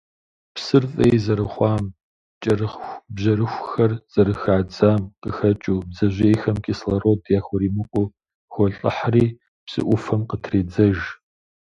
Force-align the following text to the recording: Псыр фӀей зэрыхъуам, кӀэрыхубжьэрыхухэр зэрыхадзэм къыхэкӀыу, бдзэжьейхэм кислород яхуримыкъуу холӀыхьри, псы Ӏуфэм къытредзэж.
Псыр 0.55 0.83
фӀей 0.91 1.15
зэрыхъуам, 1.23 1.83
кӀэрыхубжьэрыхухэр 2.41 3.91
зэрыхадзэм 4.13 5.01
къыхэкӀыу, 5.21 5.85
бдзэжьейхэм 5.87 6.57
кислород 6.65 7.21
яхуримыкъуу 7.37 8.13
холӀыхьри, 8.53 9.25
псы 9.65 9.81
Ӏуфэм 9.85 10.21
къытредзэж. 10.29 10.99